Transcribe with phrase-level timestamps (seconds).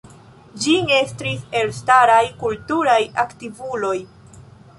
[0.61, 3.95] Ĝin estris elstaraj kulturaj aktivuloj.